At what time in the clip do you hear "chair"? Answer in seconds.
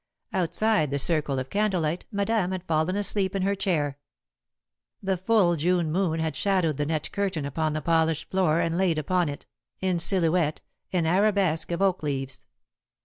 3.53-3.99